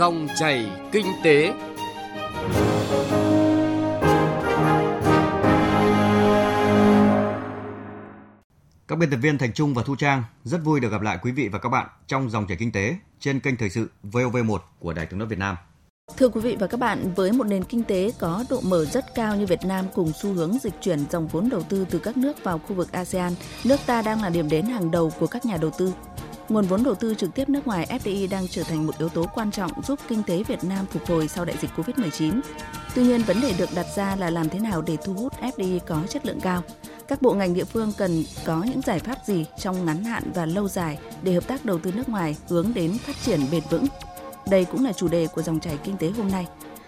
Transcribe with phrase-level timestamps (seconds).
[0.00, 1.52] Dòng chảy kinh tế.
[8.88, 11.32] Các biên tập viên Thành Trung và Thu Trang rất vui được gặp lại quý
[11.32, 14.92] vị và các bạn trong dòng chảy kinh tế trên kênh thời sự VOV1 của
[14.92, 15.56] Đài Tiếng nói Việt Nam.
[16.16, 19.04] Thưa quý vị và các bạn, với một nền kinh tế có độ mở rất
[19.14, 22.16] cao như Việt Nam cùng xu hướng dịch chuyển dòng vốn đầu tư từ các
[22.16, 23.32] nước vào khu vực ASEAN,
[23.64, 25.92] nước ta đang là điểm đến hàng đầu của các nhà đầu tư.
[26.50, 29.26] Nguồn vốn đầu tư trực tiếp nước ngoài FDI đang trở thành một yếu tố
[29.34, 32.40] quan trọng giúp kinh tế Việt Nam phục hồi sau đại dịch Covid-19.
[32.94, 35.78] Tuy nhiên, vấn đề được đặt ra là làm thế nào để thu hút FDI
[35.86, 36.62] có chất lượng cao.
[37.08, 40.46] Các bộ ngành địa phương cần có những giải pháp gì trong ngắn hạn và
[40.46, 43.86] lâu dài để hợp tác đầu tư nước ngoài hướng đến phát triển bền vững.
[44.50, 46.46] Đây cũng là chủ đề của dòng chảy kinh tế hôm nay.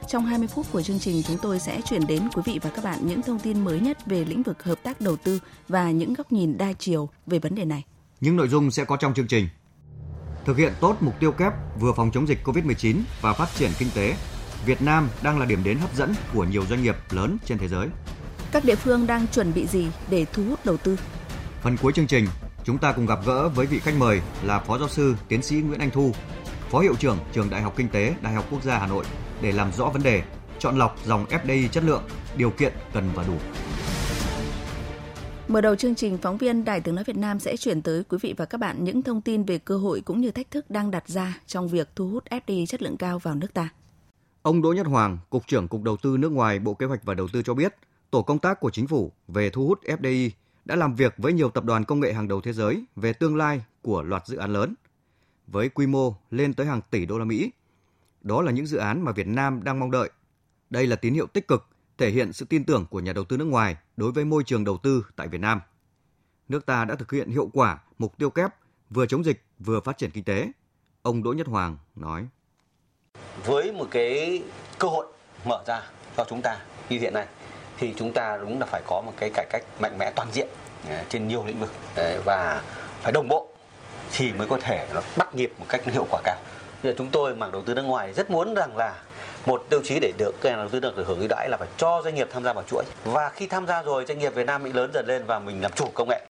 [0.09, 2.85] Trong 20 phút của chương trình, chúng tôi sẽ chuyển đến quý vị và các
[2.85, 6.15] bạn những thông tin mới nhất về lĩnh vực hợp tác đầu tư và những
[6.15, 7.85] góc nhìn đa chiều về vấn đề này.
[8.23, 9.49] Những nội dung sẽ có trong chương trình.
[10.45, 13.89] Thực hiện tốt mục tiêu kép vừa phòng chống dịch COVID-19 và phát triển kinh
[13.95, 14.17] tế,
[14.67, 17.69] Việt Nam đang là điểm đến hấp dẫn của nhiều doanh nghiệp lớn trên thế
[17.69, 17.89] giới.
[18.53, 20.97] Các địa phương đang chuẩn bị gì để thu hút đầu tư?
[21.63, 22.27] Phần cuối chương trình,
[22.65, 25.57] chúng ta cùng gặp gỡ với vị khách mời là Phó Giáo sư Tiến sĩ
[25.57, 26.13] Nguyễn Anh Thu,
[26.71, 29.05] Phó Hiệu trưởng Trường Đại học Kinh tế Đại học Quốc gia Hà Nội
[29.41, 30.23] để làm rõ vấn đề
[30.59, 32.03] chọn lọc dòng FDI chất lượng,
[32.37, 33.37] điều kiện cần và đủ.
[35.53, 38.19] Mở đầu chương trình, phóng viên Đài Tiếng Nói Việt Nam sẽ chuyển tới quý
[38.21, 40.91] vị và các bạn những thông tin về cơ hội cũng như thách thức đang
[40.91, 43.69] đặt ra trong việc thu hút FDI chất lượng cao vào nước ta.
[44.43, 47.15] Ông Đỗ Nhất Hoàng, Cục trưởng Cục Đầu tư nước ngoài Bộ Kế hoạch và
[47.15, 47.75] Đầu tư cho biết,
[48.11, 50.31] tổ công tác của chính phủ về thu hút FDI
[50.65, 53.37] đã làm việc với nhiều tập đoàn công nghệ hàng đầu thế giới về tương
[53.37, 54.75] lai của loạt dự án lớn
[55.47, 57.51] với quy mô lên tới hàng tỷ đô la Mỹ.
[58.21, 60.11] Đó là những dự án mà Việt Nam đang mong đợi.
[60.71, 63.37] Đây là tín hiệu tích cực thể hiện sự tin tưởng của nhà đầu tư
[63.37, 65.61] nước ngoài đối với môi trường đầu tư tại Việt Nam.
[66.49, 68.51] Nước ta đã thực hiện hiệu quả mục tiêu kép
[68.91, 70.49] vừa chống dịch vừa phát triển kinh tế.
[71.03, 72.27] Ông Đỗ Nhất Hoàng nói:
[73.45, 74.43] Với một cái
[74.79, 75.07] cơ hội
[75.45, 75.83] mở ra
[76.17, 77.27] cho chúng ta như hiện nay,
[77.79, 80.49] thì chúng ta đúng là phải có một cái cải cách mạnh mẽ toàn diện
[80.89, 82.63] à, trên nhiều lĩnh vực à, và
[83.03, 83.49] phải đồng bộ
[84.13, 86.37] thì mới có thể nó bắt nhịp một cách hiệu quả cao.
[86.83, 89.03] Giờ chúng tôi mảng đầu tư nước ngoài rất muốn rằng là
[89.47, 91.69] một tiêu chí để được các nhà đầu tư được hưởng ưu đãi là phải
[91.77, 94.47] cho doanh nghiệp tham gia vào chuỗi và khi tham gia rồi doanh nghiệp Việt
[94.47, 96.29] Nam bị lớn dần lên và mình làm chủ công nghệ.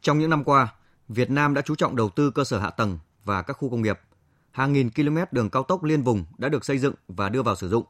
[0.00, 0.68] Trong những năm qua,
[1.08, 3.82] Việt Nam đã chú trọng đầu tư cơ sở hạ tầng và các khu công
[3.82, 4.00] nghiệp.
[4.50, 7.56] Hàng nghìn km đường cao tốc liên vùng đã được xây dựng và đưa vào
[7.56, 7.84] sử dụng,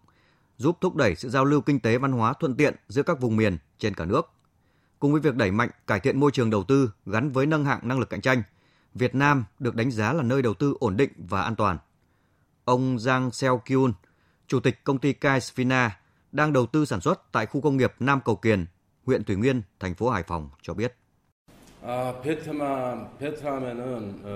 [0.57, 3.37] giúp thúc đẩy sự giao lưu kinh tế văn hóa thuận tiện giữa các vùng
[3.37, 4.31] miền trên cả nước.
[4.99, 7.81] Cùng với việc đẩy mạnh cải thiện môi trường đầu tư gắn với nâng hạng
[7.83, 8.43] năng lực cạnh tranh,
[8.95, 11.79] Việt Nam được đánh giá là nơi đầu tư ổn định và an toàn.
[12.65, 13.93] Ông Giang Seo Kyun,
[14.47, 15.99] Chủ tịch công ty Kaisvina,
[16.33, 18.67] đang đầu tư sản xuất tại khu công nghiệp Nam Cầu Kiền,
[19.07, 20.95] huyện Thủy Nguyên, thành phố Hải Phòng cho biết.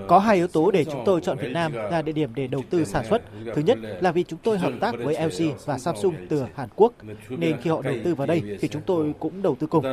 [0.07, 2.61] Có hai yếu tố để chúng tôi chọn Việt Nam là địa điểm để đầu
[2.69, 3.21] tư sản xuất.
[3.55, 6.93] Thứ nhất là vì chúng tôi hợp tác với LG và Samsung từ Hàn Quốc,
[7.29, 9.83] nên khi họ đầu tư vào đây thì chúng tôi cũng đầu tư cùng.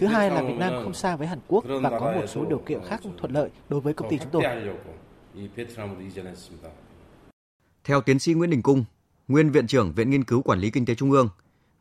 [0.00, 2.58] Thứ hai là Việt Nam không xa với Hàn Quốc và có một số điều
[2.58, 4.44] kiện khác thuận lợi đối với công ty chúng tôi.
[7.86, 8.84] Theo tiến sĩ Nguyễn Đình Cung,
[9.28, 11.28] nguyên viện trưởng Viện Nghiên cứu Quản lý Kinh tế Trung ương,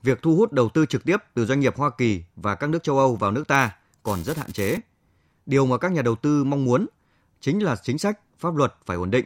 [0.03, 2.83] việc thu hút đầu tư trực tiếp từ doanh nghiệp Hoa Kỳ và các nước
[2.83, 4.77] châu Âu vào nước ta còn rất hạn chế.
[5.45, 6.87] Điều mà các nhà đầu tư mong muốn
[7.39, 9.25] chính là chính sách, pháp luật phải ổn định,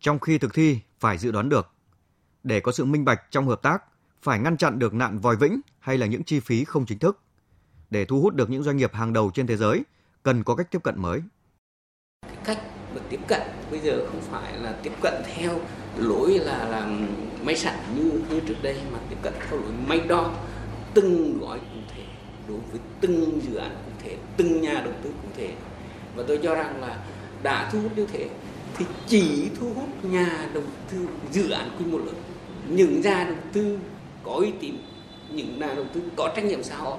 [0.00, 1.70] trong khi thực thi phải dự đoán được.
[2.42, 3.82] Để có sự minh bạch trong hợp tác,
[4.22, 7.20] phải ngăn chặn được nạn vòi vĩnh hay là những chi phí không chính thức.
[7.90, 9.82] Để thu hút được những doanh nghiệp hàng đầu trên thế giới,
[10.22, 11.20] cần có cách tiếp cận mới.
[12.44, 13.40] Cách và tiếp cận.
[13.70, 15.60] Bây giờ không phải là tiếp cận theo
[15.96, 17.06] lỗi là làm
[17.42, 20.30] máy sẵn như như trước đây, mà tiếp cận theo lỗi máy đo
[20.94, 22.02] từng gói cụ thể
[22.48, 25.50] đối với từng dự án cụ thể, từng nhà đầu tư cụ thể.
[26.16, 26.96] Và tôi cho rằng là
[27.42, 28.28] đã thu hút như thế
[28.76, 30.98] thì chỉ thu hút nhà đầu tư,
[31.32, 32.14] dự án quy mô lớn.
[32.68, 33.78] Những nhà đầu tư
[34.22, 34.74] có uy tín,
[35.30, 36.98] những nhà đầu tư có trách nhiệm xã hội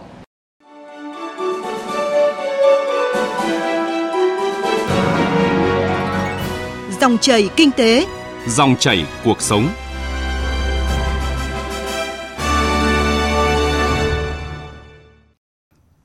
[7.03, 8.07] Dòng chảy kinh tế,
[8.47, 9.67] Dòng chảy cuộc sống.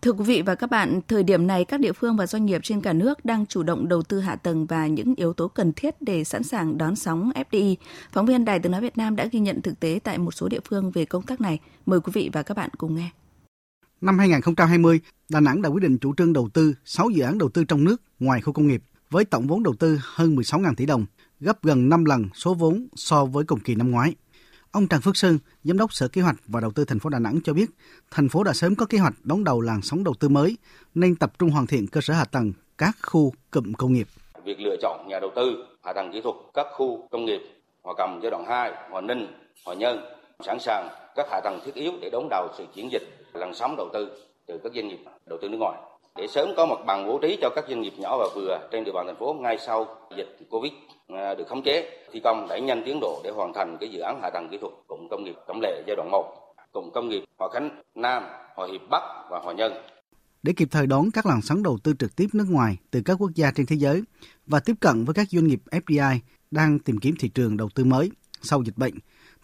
[0.03, 2.61] Thưa quý vị và các bạn, thời điểm này các địa phương và doanh nghiệp
[2.65, 5.73] trên cả nước đang chủ động đầu tư hạ tầng và những yếu tố cần
[5.73, 7.75] thiết để sẵn sàng đón sóng FDI.
[8.13, 10.49] Phóng viên Đài Tiếng Nói Việt Nam đã ghi nhận thực tế tại một số
[10.49, 11.59] địa phương về công tác này.
[11.87, 13.11] Mời quý vị và các bạn cùng nghe.
[14.01, 17.49] Năm 2020, Đà Nẵng đã quyết định chủ trương đầu tư 6 dự án đầu
[17.49, 20.87] tư trong nước ngoài khu công nghiệp với tổng vốn đầu tư hơn 16.000 tỷ
[20.87, 21.07] đồng,
[21.41, 24.15] gấp gần 5 lần số vốn so với cùng kỳ năm ngoái.
[24.71, 27.19] Ông Trần Phước Sơn, Giám đốc Sở Kế hoạch và Đầu tư thành phố Đà
[27.19, 27.71] Nẵng cho biết,
[28.11, 30.57] thành phố đã sớm có kế hoạch đón đầu làn sóng đầu tư mới,
[30.95, 34.07] nên tập trung hoàn thiện cơ sở hạ tầng các khu cụm công nghiệp.
[34.45, 37.41] Việc lựa chọn nhà đầu tư, hạ tầng kỹ thuật các khu công nghiệp
[37.83, 39.27] Hòa Cầm giai đoạn 2, Hòa Ninh,
[39.65, 39.99] Hòa Nhân
[40.47, 43.77] sẵn sàng các hạ tầng thiết yếu để đón đầu sự chuyển dịch làn sóng
[43.77, 44.09] đầu tư
[44.47, 45.81] từ các doanh nghiệp đầu tư nước ngoài
[46.19, 48.85] để sớm có mặt bằng bố trí cho các doanh nghiệp nhỏ và vừa trên
[48.85, 49.87] địa bàn thành phố ngay sau
[50.17, 50.73] dịch Covid
[51.09, 54.01] à, được khống chế, thi công đẩy nhanh tiến độ để hoàn thành cái dự
[54.01, 57.09] án hạ tầng kỹ thuật cụm công nghiệp Cẩm Lệ giai đoạn 1, cụm công
[57.09, 58.23] nghiệp Hòa Khánh Nam,
[58.55, 59.73] Hòa Hiệp Bắc và Hòa Nhân.
[60.43, 63.17] Để kịp thời đón các làn sóng đầu tư trực tiếp nước ngoài từ các
[63.21, 64.03] quốc gia trên thế giới
[64.47, 66.19] và tiếp cận với các doanh nghiệp FDI
[66.51, 68.11] đang tìm kiếm thị trường đầu tư mới
[68.43, 68.95] sau dịch bệnh,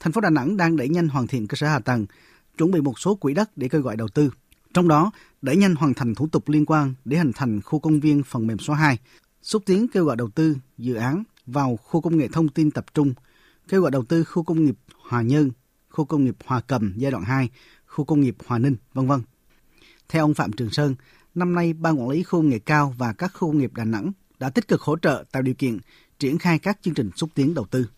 [0.00, 2.06] thành phố Đà Nẵng đang đẩy nhanh hoàn thiện cơ sở hạ tầng,
[2.58, 4.30] chuẩn bị một số quỹ đất để kêu gọi đầu tư.
[4.74, 5.10] Trong đó,
[5.42, 8.46] đẩy nhanh hoàn thành thủ tục liên quan để hình thành khu công viên phần
[8.46, 8.98] mềm số 2,
[9.42, 12.84] xúc tiến kêu gọi đầu tư dự án vào khu công nghệ thông tin tập
[12.94, 13.14] trung,
[13.68, 14.76] kêu gọi đầu tư khu công nghiệp
[15.08, 15.50] Hòa Nhơn,
[15.90, 17.48] khu công nghiệp Hòa Cầm giai đoạn 2,
[17.86, 19.20] khu công nghiệp Hòa Ninh, vân vân.
[20.08, 20.94] Theo ông Phạm Trường Sơn,
[21.34, 23.84] năm nay Ban Quản lý Khu công nghệ cao và các khu công nghiệp Đà
[23.84, 25.78] Nẵng đã tích cực hỗ trợ tạo điều kiện
[26.18, 27.88] triển khai các chương trình xúc tiến đầu tư.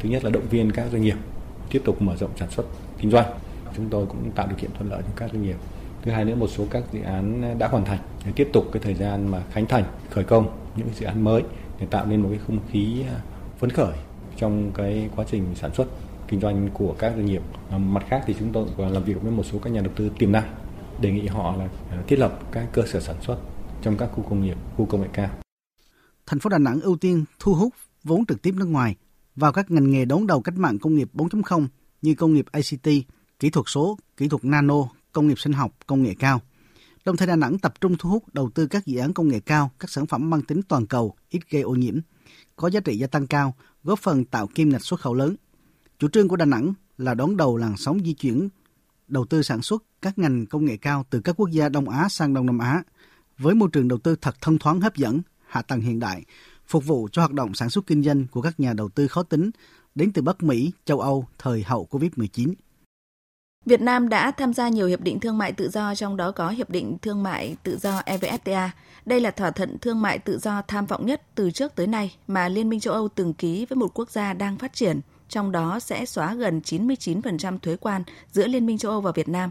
[0.00, 1.16] Thứ nhất là động viên các doanh nghiệp
[1.70, 2.64] tiếp tục mở rộng sản xuất
[3.00, 3.38] kinh doanh.
[3.76, 5.56] Chúng tôi cũng tạo điều kiện thuận lợi cho các doanh nghiệp.
[6.02, 8.82] Thứ hai nữa một số các dự án đã hoàn thành để tiếp tục cái
[8.82, 11.42] thời gian mà khánh thành, khởi công những dự án mới
[11.80, 13.20] để tạo nên một cái không khí à,
[13.58, 13.96] phấn khởi
[14.36, 15.86] trong cái quá trình sản xuất
[16.28, 17.42] kinh doanh của các doanh nghiệp.
[17.70, 19.92] À, mặt khác thì chúng tôi còn làm việc với một số các nhà đầu
[19.96, 20.54] tư tiềm năng
[21.00, 23.36] đề nghị họ là à, thiết lập các cơ sở sản xuất
[23.82, 25.30] trong các khu công nghiệp, khu công nghệ cao.
[26.26, 28.96] Thành phố Đà Nẵng ưu tiên thu hút vốn trực tiếp nước ngoài
[29.36, 31.66] vào các ngành nghề đón đầu cách mạng công nghiệp 4.0
[32.02, 33.06] như công nghiệp ICT,
[33.38, 36.40] kỹ thuật số, kỹ thuật nano, công nghiệp sinh học, công nghệ cao.
[37.04, 39.40] Đồng thời Đà Nẵng tập trung thu hút đầu tư các dự án công nghệ
[39.40, 41.98] cao, các sản phẩm mang tính toàn cầu, ít gây ô nhiễm,
[42.56, 43.54] có giá trị gia tăng cao,
[43.84, 45.36] góp phần tạo kim ngạch xuất khẩu lớn.
[45.98, 48.48] Chủ trương của Đà Nẵng là đón đầu làn sóng di chuyển
[49.08, 52.08] đầu tư sản xuất các ngành công nghệ cao từ các quốc gia Đông Á
[52.08, 52.82] sang Đông Nam Á
[53.38, 56.24] với môi trường đầu tư thật thông thoáng hấp dẫn, hạ tầng hiện đại,
[56.66, 59.22] phục vụ cho hoạt động sản xuất kinh doanh của các nhà đầu tư khó
[59.22, 59.50] tính
[59.94, 62.54] đến từ Bắc Mỹ, châu Âu thời hậu Covid-19.
[63.66, 66.48] Việt Nam đã tham gia nhiều hiệp định thương mại tự do, trong đó có
[66.48, 68.68] Hiệp định Thương mại Tự do EVFTA.
[69.06, 72.14] Đây là thỏa thuận thương mại tự do tham vọng nhất từ trước tới nay
[72.26, 75.52] mà Liên minh châu Âu từng ký với một quốc gia đang phát triển, trong
[75.52, 79.50] đó sẽ xóa gần 99% thuế quan giữa Liên minh châu Âu và Việt Nam.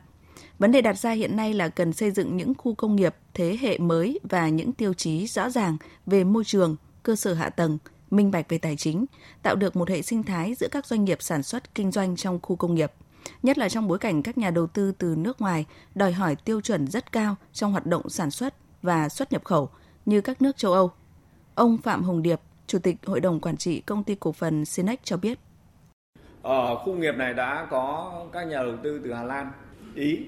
[0.59, 3.57] Vấn đề đặt ra hiện nay là cần xây dựng những khu công nghiệp thế
[3.61, 7.77] hệ mới và những tiêu chí rõ ràng về môi trường, cơ sở hạ tầng,
[8.11, 9.05] minh bạch về tài chính,
[9.43, 12.39] tạo được một hệ sinh thái giữa các doanh nghiệp sản xuất kinh doanh trong
[12.41, 12.91] khu công nghiệp
[13.43, 15.65] nhất là trong bối cảnh các nhà đầu tư từ nước ngoài
[15.95, 19.69] đòi hỏi tiêu chuẩn rất cao trong hoạt động sản xuất và xuất nhập khẩu
[20.05, 20.91] như các nước châu Âu.
[21.55, 24.99] Ông Phạm Hồng Điệp, Chủ tịch Hội đồng Quản trị Công ty Cổ phần Sinex
[25.03, 25.39] cho biết.
[26.41, 29.51] Ở khu nghiệp này đã có các nhà đầu tư từ Hà Lan,
[29.95, 30.19] Ý,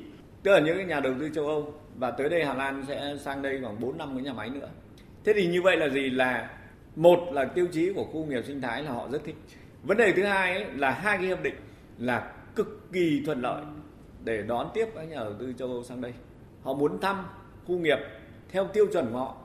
[0.44, 3.42] tức là những nhà đầu tư châu Âu và tới đây Hà Lan sẽ sang
[3.42, 4.70] đây khoảng 4 năm cái nhà máy nữa.
[5.26, 6.10] Thế thì như vậy là gì?
[6.10, 6.50] Là
[6.96, 9.36] một là tiêu chí của khu nghiệp sinh thái là họ rất thích.
[9.84, 11.56] Vấn đề thứ hai ấy, là hai cái hiệp định
[11.98, 13.64] là cực kỳ thuận lợi
[14.24, 16.14] để đón tiếp các nhà đầu tư châu Âu sang đây.
[16.64, 17.26] Họ muốn thăm
[17.66, 17.98] khu nghiệp
[18.52, 19.38] theo tiêu chuẩn của họ.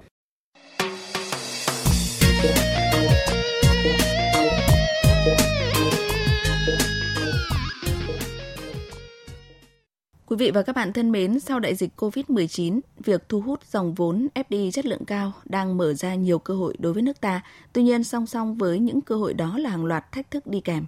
[10.26, 13.94] Quý vị và các bạn thân mến, sau đại dịch COVID-19, việc thu hút dòng
[13.94, 17.42] vốn FDI chất lượng cao đang mở ra nhiều cơ hội đối với nước ta.
[17.72, 20.60] Tuy nhiên, song song với những cơ hội đó là hàng loạt thách thức đi
[20.60, 20.86] kèm.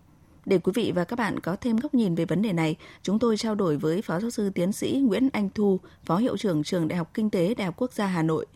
[0.50, 3.18] Để quý vị và các bạn có thêm góc nhìn về vấn đề này, chúng
[3.18, 6.62] tôi trao đổi với Phó giáo sư tiến sĩ Nguyễn Anh Thu, Phó Hiệu trưởng
[6.62, 8.46] Trường Đại học Kinh tế Đại học Quốc gia Hà Nội,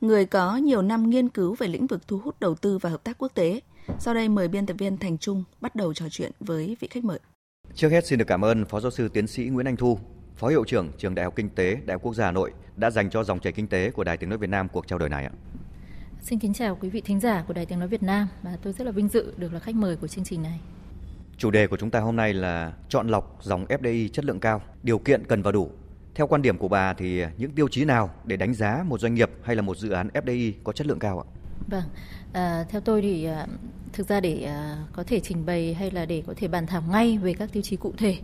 [0.00, 3.04] người có nhiều năm nghiên cứu về lĩnh vực thu hút đầu tư và hợp
[3.04, 3.60] tác quốc tế.
[3.98, 7.04] Sau đây mời biên tập viên Thành Trung bắt đầu trò chuyện với vị khách
[7.04, 7.18] mời.
[7.74, 9.98] Trước hết xin được cảm ơn Phó giáo sư tiến sĩ Nguyễn Anh Thu,
[10.36, 12.90] Phó Hiệu trưởng Trường Đại học Kinh tế Đại học Quốc gia Hà Nội đã
[12.90, 15.08] dành cho dòng chảy kinh tế của Đài Tiếng Nói Việt Nam cuộc trao đổi
[15.08, 15.32] này ạ.
[16.22, 18.72] Xin kính chào quý vị thính giả của Đài Tiếng Nói Việt Nam và tôi
[18.72, 20.60] rất là vinh dự được là khách mời của chương trình này.
[21.38, 24.62] Chủ đề của chúng ta hôm nay là chọn lọc dòng FDI chất lượng cao,
[24.82, 25.70] điều kiện cần và đủ.
[26.14, 29.14] Theo quan điểm của bà thì những tiêu chí nào để đánh giá một doanh
[29.14, 31.26] nghiệp hay là một dự án FDI có chất lượng cao ạ?
[31.70, 31.82] Vâng,
[32.34, 33.46] à, theo tôi thì à,
[33.92, 36.82] thực ra để à, có thể trình bày hay là để có thể bàn thảo
[36.90, 38.16] ngay về các tiêu chí cụ thể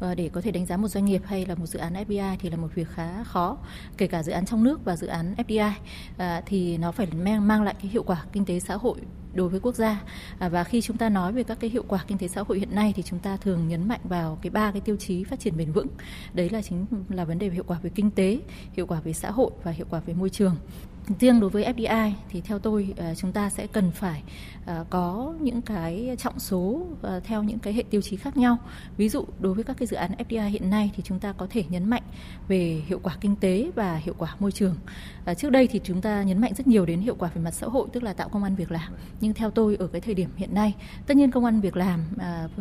[0.00, 2.36] và để có thể đánh giá một doanh nghiệp hay là một dự án FDI
[2.40, 3.56] thì là một việc khá khó
[3.96, 5.72] kể cả dự án trong nước và dự án FDI
[6.18, 8.96] à, thì nó phải mang mang lại cái hiệu quả kinh tế xã hội
[9.34, 10.02] đối với quốc gia.
[10.38, 12.58] À, và khi chúng ta nói về các cái hiệu quả kinh tế xã hội
[12.58, 15.40] hiện nay thì chúng ta thường nhấn mạnh vào cái ba cái tiêu chí phát
[15.40, 15.86] triển bền vững.
[16.34, 18.38] Đấy là chính là vấn đề về hiệu quả về kinh tế
[18.72, 20.56] hiệu quả về xã hội và hiệu quả về môi trường.
[21.20, 24.22] Riêng đối với FDI thì theo tôi chúng ta sẽ cần phải
[24.66, 28.56] à, có những cái trọng số à, theo những cái hệ tiêu chí khác nhau.
[28.96, 31.46] Ví dụ, đối với các cái dự án FDI hiện nay thì chúng ta có
[31.50, 32.02] thể nhấn mạnh
[32.48, 34.76] về hiệu quả kinh tế và hiệu quả môi trường.
[35.24, 37.50] À, trước đây thì chúng ta nhấn mạnh rất nhiều đến hiệu quả về mặt
[37.54, 38.92] xã hội, tức là tạo công an việc làm.
[39.20, 40.74] Nhưng theo tôi, ở cái thời điểm hiện nay,
[41.06, 42.00] tất nhiên công an việc làm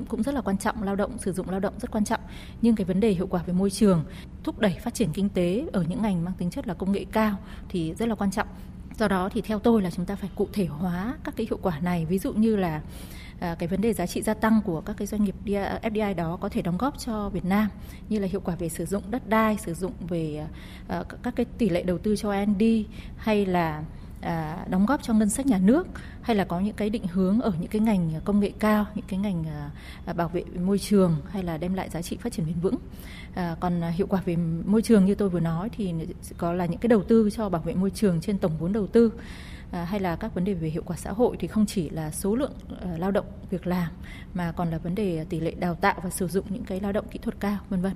[0.08, 2.20] cũng rất là quan trọng, lao động, sử dụng lao động rất quan trọng.
[2.62, 4.04] Nhưng cái vấn đề hiệu quả về môi trường,
[4.44, 7.06] thúc đẩy phát triển kinh tế ở những ngành mang tính chất là công nghệ
[7.12, 7.38] cao
[7.70, 8.48] thì rất là quan trọng
[8.98, 11.60] do đó thì theo tôi là chúng ta phải cụ thể hóa các cái hiệu
[11.62, 12.06] quả này.
[12.06, 12.82] Ví dụ như là
[13.40, 15.36] à, cái vấn đề giá trị gia tăng của các cái doanh nghiệp
[15.82, 17.68] FDI à, đó có thể đóng góp cho Việt Nam
[18.10, 20.48] như là hiệu quả về sử dụng đất đai, sử dụng về
[20.88, 22.64] à, các cái tỷ lệ đầu tư cho R&D
[23.18, 23.84] hay là
[24.24, 25.88] à, đóng góp cho ngân sách nhà nước
[26.22, 29.06] hay là có những cái định hướng ở những cái ngành công nghệ cao, những
[29.08, 29.72] cái ngành à,
[30.06, 32.76] à bảo vệ môi trường hay là đem lại giá trị phát triển bền vững.
[33.34, 35.94] À, còn à, hiệu quả về môi trường như tôi vừa nói thì
[36.38, 38.88] có là những cái đầu tư cho bảo vệ môi trường trên tổng vốn đầu
[38.88, 39.12] tư
[39.72, 42.12] à, hay là các vấn đề về hiệu quả xã hội thì không chỉ là
[42.12, 43.92] số lượng uh, lao động việc làm
[44.34, 46.92] mà còn là vấn đề tỷ lệ đào tạo và sử dụng những cái lao
[46.92, 47.94] động kỹ thuật cao vân vân.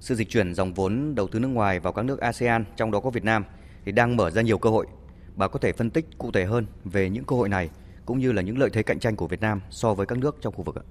[0.00, 3.00] Sự dịch chuyển dòng vốn đầu tư nước ngoài vào các nước ASEAN trong đó
[3.00, 3.44] có Việt Nam
[3.84, 4.86] thì đang mở ra nhiều cơ hội.
[5.36, 7.70] Bà có thể phân tích cụ thể hơn về những cơ hội này
[8.06, 10.36] cũng như là những lợi thế cạnh tranh của Việt Nam so với các nước
[10.40, 10.84] trong khu vực ạ?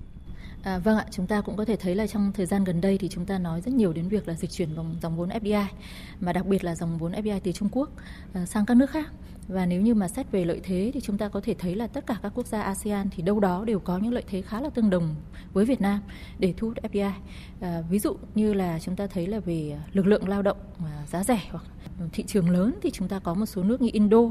[0.64, 2.98] À, vâng ạ, chúng ta cũng có thể thấy là trong thời gian gần đây
[2.98, 5.66] thì chúng ta nói rất nhiều đến việc là dịch chuyển dòng, dòng vốn FDI,
[6.20, 7.90] mà đặc biệt là dòng vốn FDI từ Trung Quốc
[8.34, 9.12] à, sang các nước khác.
[9.52, 11.88] Và nếu như mà xét về lợi thế thì chúng ta có thể thấy là
[11.88, 14.62] tất cả các quốc gia ASEAN thì đâu đó đều có những lợi thế khá
[14.62, 15.16] là tương đồng
[15.54, 16.00] với Việt Nam
[16.40, 17.12] để thu hút FDI.
[17.62, 21.06] À, ví dụ như là chúng ta thấy là về lực lượng lao động à,
[21.08, 21.64] giá rẻ hoặc
[22.14, 24.22] thị trường lớn thì chúng ta có một số nước như Indo,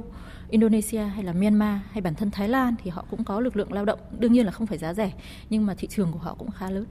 [0.51, 3.73] Indonesia hay là Myanmar hay bản thân Thái Lan thì họ cũng có lực lượng
[3.73, 5.13] lao động đương nhiên là không phải giá rẻ
[5.51, 6.87] nhưng mà thị trường của họ cũng khá lớn.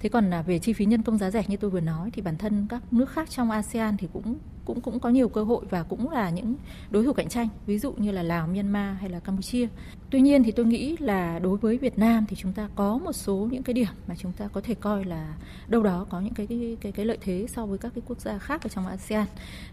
[0.00, 2.22] Thế còn là về chi phí nhân công giá rẻ như tôi vừa nói thì
[2.22, 4.38] bản thân các nước khác trong ASEAN thì cũng
[4.74, 6.54] cũng cũng có nhiều cơ hội và cũng là những
[6.90, 9.68] đối thủ cạnh tranh, ví dụ như là Lào, Myanmar hay là Campuchia.
[10.10, 13.12] Tuy nhiên thì tôi nghĩ là đối với Việt Nam thì chúng ta có một
[13.12, 15.34] số những cái điểm mà chúng ta có thể coi là
[15.68, 18.20] đâu đó có những cái cái cái, cái lợi thế so với các cái quốc
[18.20, 19.26] gia khác ở trong ASEAN.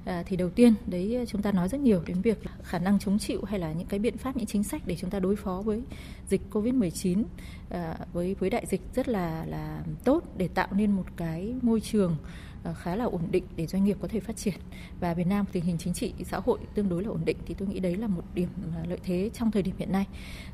[0.05, 3.19] À, thì đầu tiên đấy chúng ta nói rất nhiều đến việc khả năng chống
[3.19, 5.61] chịu hay là những cái biện pháp những chính sách để chúng ta đối phó
[5.65, 5.81] với
[6.29, 7.23] dịch Covid-19
[7.69, 11.81] à, với với đại dịch rất là là tốt để tạo nên một cái môi
[11.81, 12.17] trường
[12.63, 14.55] Ờ, khá là ổn định để doanh nghiệp có thể phát triển
[14.99, 17.53] và Việt Nam tình hình chính trị xã hội tương đối là ổn định thì
[17.53, 20.05] tôi nghĩ đấy là một điểm ờ, lợi thế trong thời điểm hiện nay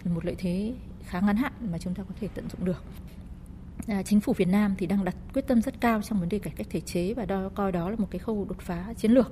[0.06, 2.84] một lợi thế khá ngắn hạn mà chúng ta có thể tận dụng được
[3.88, 6.40] À, chính phủ Việt Nam thì đang đặt quyết tâm rất cao trong vấn đề
[6.40, 9.12] cải cách thể chế và đo, coi đó là một cái khâu đột phá chiến
[9.12, 9.32] lược.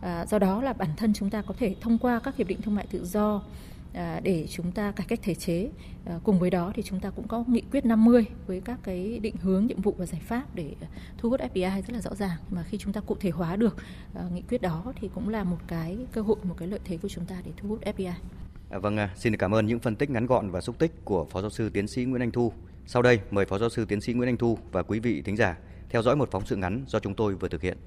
[0.00, 2.62] À, do đó là bản thân chúng ta có thể thông qua các hiệp định
[2.62, 3.42] thương mại tự do
[4.22, 5.70] để chúng ta cải cách thể chế.
[6.06, 9.18] À, cùng với đó thì chúng ta cũng có nghị quyết 50 với các cái
[9.18, 10.74] định hướng, nhiệm vụ và giải pháp để
[11.18, 12.38] thu hút FDI rất là rõ ràng.
[12.50, 13.76] Mà khi chúng ta cụ thể hóa được
[14.14, 16.96] à, nghị quyết đó thì cũng là một cái cơ hội, một cái lợi thế
[17.02, 18.12] của chúng ta để thu hút FDI.
[18.70, 21.40] À, vâng, xin cảm ơn những phân tích ngắn gọn và xúc tích của Phó
[21.40, 22.52] Giáo sư Tiến sĩ Nguyễn Anh Thu.
[22.86, 25.36] Sau đây, mời Phó Giáo sư Tiến sĩ Nguyễn Anh Thu và quý vị thính
[25.36, 25.56] giả
[25.90, 27.78] theo dõi một phóng sự ngắn do chúng tôi vừa thực hiện.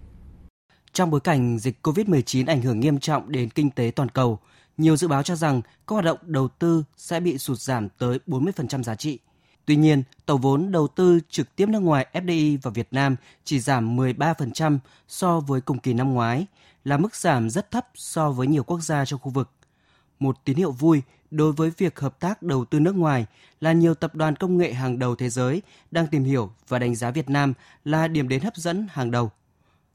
[0.94, 4.40] Trong bối cảnh dịch COVID-19 ảnh hưởng nghiêm trọng đến kinh tế toàn cầu,
[4.78, 8.20] nhiều dự báo cho rằng các hoạt động đầu tư sẽ bị sụt giảm tới
[8.28, 9.20] 40% giá trị.
[9.66, 13.60] Tuy nhiên, tổng vốn đầu tư trực tiếp nước ngoài FDI vào Việt Nam chỉ
[13.60, 16.46] giảm 13% so với cùng kỳ năm ngoái,
[16.84, 19.50] là mức giảm rất thấp so với nhiều quốc gia trong khu vực.
[20.20, 23.26] Một tín hiệu vui đối với việc hợp tác đầu tư nước ngoài
[23.62, 26.96] là nhiều tập đoàn công nghệ hàng đầu thế giới đang tìm hiểu và đánh
[26.96, 27.54] giá Việt Nam
[27.86, 29.32] là điểm đến hấp dẫn hàng đầu.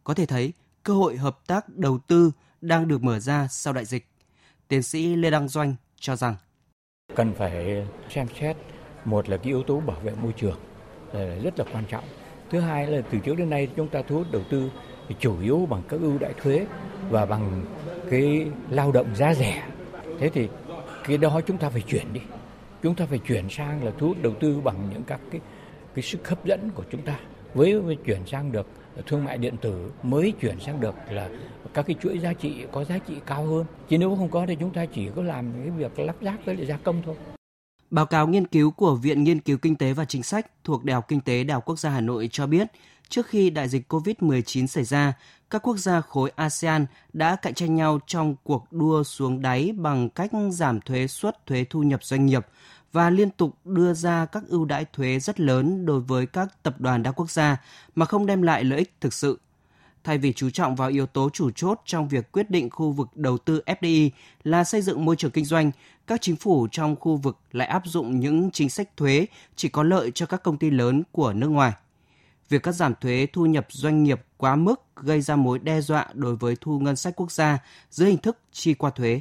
[0.04, 3.84] Có thể thấy, cơ hội hợp tác đầu tư đang được mở ra sau đại
[3.84, 4.11] dịch.
[4.72, 6.34] Tiến sĩ Lê Đăng Doanh cho rằng
[7.14, 8.56] cần phải xem xét,
[9.04, 10.58] một là cái yếu tố bảo vệ môi trường,
[11.12, 12.04] là rất là quan trọng.
[12.50, 14.70] Thứ hai là từ trước đến nay chúng ta thu hút đầu tư
[15.08, 16.66] thì chủ yếu bằng các ưu đại thuế
[17.10, 17.64] và bằng
[18.10, 19.68] cái lao động giá rẻ.
[20.18, 20.48] Thế thì
[21.04, 22.20] cái đó chúng ta phải chuyển đi.
[22.82, 25.40] Chúng ta phải chuyển sang là thu hút đầu tư bằng những các cái
[25.94, 27.18] cái sức hấp dẫn của chúng ta.
[27.54, 28.66] Với, với chuyển sang được
[29.06, 31.28] thương mại điện tử mới chuyển sang được là
[31.74, 33.64] các cái chuỗi giá trị có giá trị cao hơn.
[33.88, 36.56] Chứ nếu không có thì chúng ta chỉ có làm cái việc lắp ráp với
[36.56, 37.14] lại gia công thôi.
[37.90, 40.94] Báo cáo nghiên cứu của Viện Nghiên cứu Kinh tế và Chính sách thuộc Đại
[40.94, 42.68] học Kinh tế Đại học Quốc gia Hà Nội cho biết,
[43.08, 45.12] trước khi đại dịch COVID-19 xảy ra,
[45.50, 50.08] các quốc gia khối ASEAN đã cạnh tranh nhau trong cuộc đua xuống đáy bằng
[50.08, 52.46] cách giảm thuế suất thuế thu nhập doanh nghiệp
[52.92, 56.80] và liên tục đưa ra các ưu đãi thuế rất lớn đối với các tập
[56.80, 57.56] đoàn đa quốc gia
[57.94, 59.40] mà không đem lại lợi ích thực sự.
[60.04, 63.08] Thay vì chú trọng vào yếu tố chủ chốt trong việc quyết định khu vực
[63.14, 64.10] đầu tư FDI
[64.44, 65.70] là xây dựng môi trường kinh doanh,
[66.06, 69.82] các chính phủ trong khu vực lại áp dụng những chính sách thuế chỉ có
[69.82, 71.72] lợi cho các công ty lớn của nước ngoài.
[72.48, 76.06] Việc cắt giảm thuế thu nhập doanh nghiệp quá mức gây ra mối đe dọa
[76.14, 77.58] đối với thu ngân sách quốc gia
[77.90, 79.20] dưới hình thức chi qua thuế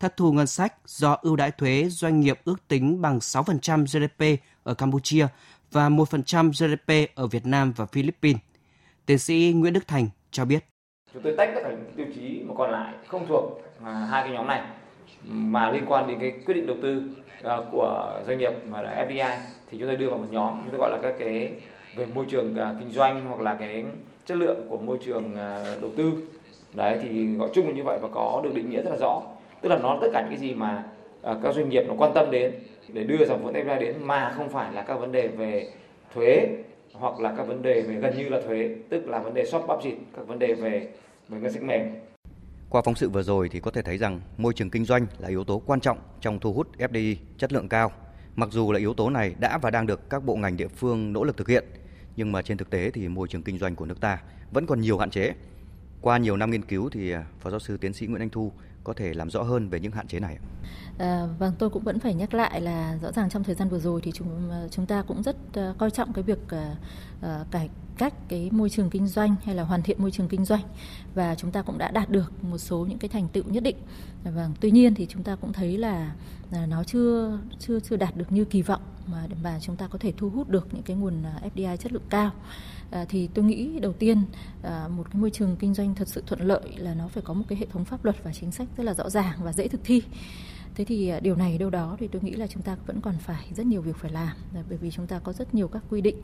[0.00, 4.40] thất thu ngân sách do ưu đãi thuế doanh nghiệp ước tính bằng 6% GDP
[4.64, 5.26] ở Campuchia
[5.72, 8.40] và 1% GDP ở Việt Nam và Philippines.
[9.06, 10.64] Tiến sĩ Nguyễn Đức Thành cho biết.
[11.14, 11.64] Chúng tôi tách các
[11.96, 14.62] tiêu chí mà còn lại không thuộc à, hai cái nhóm này
[15.24, 17.02] mà liên quan đến cái quyết định đầu tư
[17.42, 19.38] à, của doanh nghiệp mà là FDI
[19.70, 21.52] thì chúng tôi đưa vào một nhóm, chúng tôi gọi là các cái
[21.96, 23.84] về môi trường à, kinh doanh hoặc là cái
[24.26, 25.34] chất lượng của môi trường
[25.80, 26.12] đầu tư
[26.74, 29.22] đấy, thì gọi chung là như vậy và có được định nghĩa rất là rõ
[29.64, 30.84] tức là nó tất cả những cái gì mà
[31.30, 32.54] uh, các doanh nghiệp nó quan tâm đến
[32.92, 35.70] để đưa dòng vốn FDI đến mà không phải là các vấn đề về
[36.14, 36.46] thuế
[36.92, 39.64] hoặc là các vấn đề về gần như là thuế tức là vấn đề shop
[39.68, 40.88] bắp thịt các vấn đề về
[41.28, 41.82] về ngân sách mềm
[42.68, 45.28] qua phóng sự vừa rồi thì có thể thấy rằng môi trường kinh doanh là
[45.28, 47.92] yếu tố quan trọng trong thu hút FDI chất lượng cao.
[48.36, 51.12] Mặc dù là yếu tố này đã và đang được các bộ ngành địa phương
[51.12, 51.64] nỗ lực thực hiện,
[52.16, 54.18] nhưng mà trên thực tế thì môi trường kinh doanh của nước ta
[54.52, 55.32] vẫn còn nhiều hạn chế.
[56.00, 58.52] Qua nhiều năm nghiên cứu thì à, Phó giáo sư tiến sĩ Nguyễn Anh Thu
[58.84, 60.38] có thể làm rõ hơn về những hạn chế này.
[60.98, 63.78] À, vâng, tôi cũng vẫn phải nhắc lại là rõ ràng trong thời gian vừa
[63.78, 66.60] rồi thì chúng ờ, chúng ta cũng rất uh, coi trọng cái việc uh,
[67.26, 70.44] uh, cải cách cái môi trường kinh doanh hay là hoàn thiện môi trường kinh
[70.44, 70.60] doanh
[71.14, 73.76] và chúng ta cũng đã đạt được một số những cái thành tựu nhất định.
[74.24, 76.14] À, vâng, tuy nhiên thì chúng ta cũng thấy là,
[76.50, 79.98] là nó chưa chưa chưa đạt được như kỳ vọng mà mà chúng ta có
[79.98, 82.30] thể thu hút được những cái nguồn à, FDI chất lượng cao.
[82.94, 84.22] À, thì tôi nghĩ đầu tiên
[84.62, 87.34] à, một cái môi trường kinh doanh thật sự thuận lợi là nó phải có
[87.34, 89.68] một cái hệ thống pháp luật và chính sách rất là rõ ràng và dễ
[89.68, 90.02] thực thi.
[90.74, 93.14] Thế thì ờ, điều này đâu đó thì tôi nghĩ là chúng ta vẫn còn
[93.18, 94.36] phải rất nhiều việc phải làm
[94.68, 96.16] bởi vì chúng ta có rất nhiều các quy định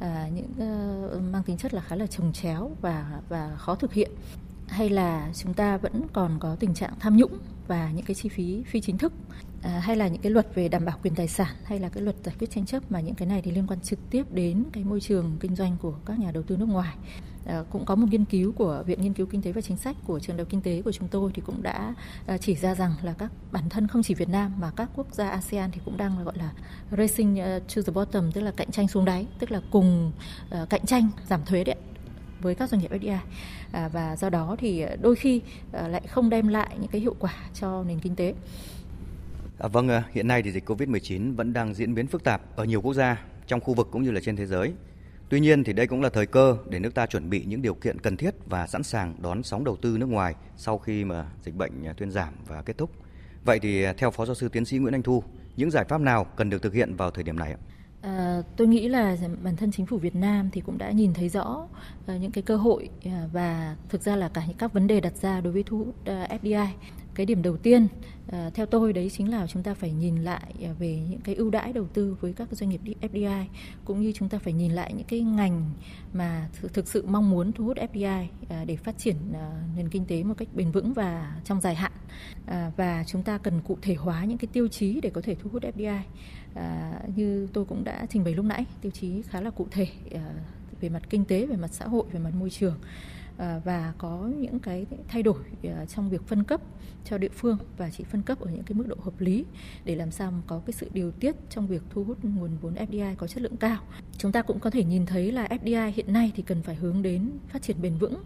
[0.00, 3.92] à, những uh, mang tính chất là khá là trồng chéo và và khó thực
[3.92, 4.10] hiện.
[4.68, 8.28] Hay là chúng ta vẫn còn có tình trạng tham nhũng và những cái chi
[8.28, 9.12] phí phi chính thức
[9.62, 12.02] à, hay là những cái luật về đảm bảo quyền tài sản hay là cái
[12.02, 14.64] luật giải quyết tranh chấp mà những cái này thì liên quan trực tiếp đến
[14.72, 16.96] cái môi trường kinh doanh của các nhà đầu tư nước ngoài
[17.46, 19.96] à, cũng có một nghiên cứu của viện nghiên cứu kinh tế và chính sách
[20.06, 21.94] của trường đại học kinh tế của chúng tôi thì cũng đã
[22.26, 25.14] à, chỉ ra rằng là các bản thân không chỉ Việt Nam mà các quốc
[25.14, 26.52] gia ASEAN thì cũng đang gọi là
[26.98, 30.12] racing à, to the bottom tức là cạnh tranh xuống đáy tức là cùng
[30.50, 31.76] à, cạnh tranh giảm thuế đấy
[32.40, 33.18] với các doanh nghiệp FDI
[33.72, 35.40] à, và do đó thì đôi khi
[35.72, 38.34] à, lại không đem lại những cái hiệu quả cho nền kinh tế.
[39.58, 42.64] À, vâng, à, hiện nay thì dịch Covid-19 vẫn đang diễn biến phức tạp ở
[42.64, 44.72] nhiều quốc gia trong khu vực cũng như là trên thế giới.
[45.28, 47.74] Tuy nhiên thì đây cũng là thời cơ để nước ta chuẩn bị những điều
[47.74, 51.26] kiện cần thiết và sẵn sàng đón sóng đầu tư nước ngoài sau khi mà
[51.42, 52.90] dịch bệnh à, thuyên giảm và kết thúc.
[53.44, 55.22] Vậy thì à, theo Phó giáo sư tiến sĩ Nguyễn Anh Thu,
[55.56, 57.58] những giải pháp nào cần được thực hiện vào thời điểm này ạ?
[58.06, 61.28] À, tôi nghĩ là bản thân chính phủ Việt Nam thì cũng đã nhìn thấy
[61.28, 61.66] rõ
[62.06, 65.00] ờ, những cái cơ hội ờ, và thực ra là cả những các vấn đề
[65.00, 65.94] đặt ra đối với thu hút
[66.28, 66.66] FDI.
[67.14, 67.88] Cái điểm đầu tiên
[68.54, 71.72] theo tôi đấy chính là chúng ta phải nhìn lại về những cái ưu đãi
[71.72, 73.44] đầu tư với các doanh nghiệp FDI
[73.84, 75.70] cũng như chúng ta phải nhìn lại những cái ngành
[76.12, 78.26] mà thực, thực sự mong muốn thu hút FDI
[78.66, 79.16] để phát triển
[79.76, 81.92] nền kinh tế một cách bền vững và trong dài hạn.
[82.76, 85.50] Và chúng ta cần cụ thể hóa những cái tiêu chí để có thể thu
[85.52, 86.00] hút FDI
[86.56, 89.86] à, như tôi cũng đã trình bày lúc nãy tiêu chí khá là cụ thể
[90.14, 90.34] à,
[90.80, 92.74] về mặt kinh tế về mặt xã hội về mặt môi trường.
[93.38, 96.60] Ờ, và có những cái thay đổi ờ, trong việc phân cấp
[97.04, 99.44] cho địa phương và chỉ phân cấp ở những cái mức độ hợp lý
[99.84, 102.74] để làm sao mà có cái sự điều tiết trong việc thu hút nguồn vốn
[102.74, 103.78] FDI có chất lượng cao.
[104.18, 107.02] Chúng ta cũng có thể nhìn thấy là FDI hiện nay thì cần phải hướng
[107.02, 108.24] đến phát triển bền vững.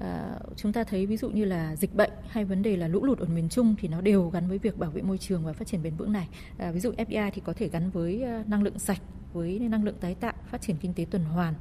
[0.00, 3.04] À, chúng ta thấy ví dụ như là dịch bệnh hay vấn đề là lũ
[3.04, 5.52] lụt ở miền Trung thì nó đều gắn với việc bảo vệ môi trường và
[5.52, 6.28] phát triển bền vững này.
[6.58, 9.00] À, ví dụ FDI thì có thể gắn với năng lượng sạch,
[9.32, 11.54] với năng lượng tái tạo, phát triển kinh tế tuần hoàn,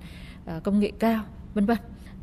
[0.64, 1.78] công nghệ cao, vân vân.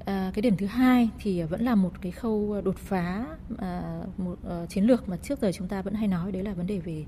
[0.05, 3.27] À, cái điểm thứ hai thì vẫn là một cái khâu đột phá
[3.59, 6.53] à, một ờ, chiến lược mà trước giờ chúng ta vẫn hay nói đấy là
[6.55, 7.05] vấn đề về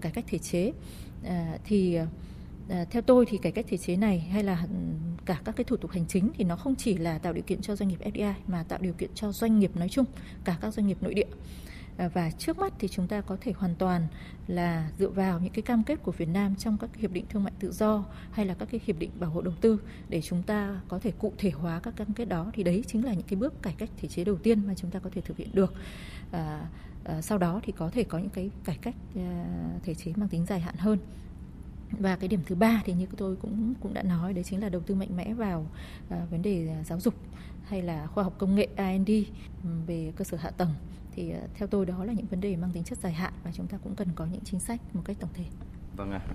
[0.00, 0.72] cải cách thể chế
[1.24, 1.98] à, thì
[2.68, 4.76] À, theo tôi thì cải cách thể chế này hay là ừ,
[5.24, 7.60] cả các cái thủ tục hành chính thì nó không chỉ là tạo điều kiện
[7.60, 10.04] cho doanh nghiệp FDI mà tạo điều kiện cho doanh nghiệp nói chung,
[10.44, 11.26] cả các doanh nghiệp nội địa.
[11.98, 14.06] Ờ, và trước mắt thì chúng ta có thể hoàn toàn
[14.46, 17.44] là dựa vào những cái cam kết của Việt Nam trong các hiệp định thương
[17.44, 20.42] mại tự do hay là các cái hiệp định bảo hộ đầu tư để chúng
[20.42, 22.50] ta có thể cụ thể hóa các cam kết đó.
[22.54, 24.90] Thì đấy chính là những cái bước cải cách thể chế đầu tiên mà chúng
[24.90, 25.74] ta có thể thực hiện được.
[26.32, 26.66] À,
[27.04, 29.44] à, sau đó thì có thể có những cái cải cách à,
[29.82, 30.98] thể chế mang tính dài hạn hơn.
[31.90, 34.68] Và cái điểm thứ ba thì như tôi cũng cũng đã nói đấy chính là
[34.68, 35.66] đầu tư mạnh mẽ vào
[36.10, 37.14] à, vấn đề giáo dục
[37.64, 39.10] hay là khoa học công nghệ R&D
[39.64, 40.70] ừ, về cơ sở hạ tầng
[41.16, 43.50] thì ờ, theo tôi đó là những vấn đề mang tính chất dài hạn và
[43.54, 45.44] chúng ta cũng cần có những chính sách một cách tổng thể.
[45.96, 46.20] Vâng ạ.
[46.28, 46.34] À.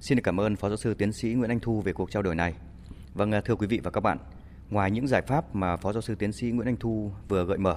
[0.00, 2.34] Xin cảm ơn Phó giáo sư tiến sĩ Nguyễn Anh Thu về cuộc trao đổi
[2.34, 2.54] này.
[3.14, 4.18] Vâng ờ, thưa quý vị và các bạn,
[4.70, 7.58] ngoài những giải pháp mà Phó giáo sư tiến sĩ Nguyễn Anh Thu vừa gợi
[7.58, 7.76] mở,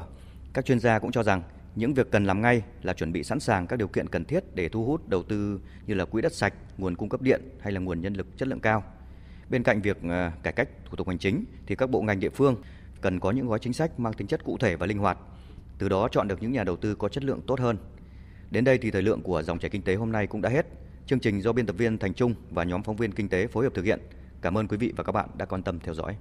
[0.54, 1.44] các chuyên gia cũng cho rằng
[1.76, 4.56] những việc cần làm ngay là chuẩn bị sẵn sàng các điều kiện cần thiết
[4.56, 7.74] để thu hút đầu tư như là quỹ đất sạch, nguồn cung cấp điện hay
[7.74, 8.84] là nguồn nhân lực chất lượng cao.
[9.50, 12.30] Bên cạnh việc ờ, cải cách thủ tục hành chính thì các bộ ngành địa
[12.30, 12.56] phương
[13.02, 15.18] cần có những gói chính sách mang tính chất cụ thể và linh hoạt,
[15.78, 17.78] từ đó chọn được những nhà đầu tư có chất lượng tốt hơn.
[18.52, 20.66] Đến đây thì thời lượng của dòng chảy kinh tế hôm nay cũng đã hết.
[21.08, 23.64] Chương trình do biên tập viên Thành Trung và nhóm phóng viên kinh tế phối
[23.64, 24.00] hợp thực hiện.
[24.42, 26.16] Cảm ơn quý vị và các bạn đã quan tâm theo dõi.